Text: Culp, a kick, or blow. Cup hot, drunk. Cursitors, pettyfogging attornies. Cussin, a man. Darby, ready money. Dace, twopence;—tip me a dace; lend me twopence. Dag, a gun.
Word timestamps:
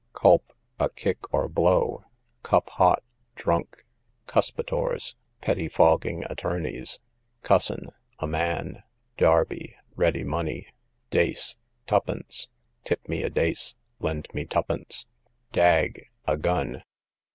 Culp, 0.13 0.51
a 0.79 0.89
kick, 0.89 1.31
or 1.31 1.47
blow. 1.47 2.05
Cup 2.41 2.69
hot, 2.71 3.03
drunk. 3.35 3.85
Cursitors, 4.25 5.13
pettyfogging 5.43 6.23
attornies. 6.27 6.97
Cussin, 7.43 7.91
a 8.17 8.25
man. 8.25 8.81
Darby, 9.19 9.75
ready 9.95 10.23
money. 10.23 10.69
Dace, 11.11 11.55
twopence;—tip 11.85 13.07
me 13.07 13.21
a 13.21 13.29
dace; 13.29 13.75
lend 13.99 14.27
me 14.33 14.43
twopence. 14.45 15.05
Dag, 15.53 16.09
a 16.25 16.35
gun. 16.35 16.81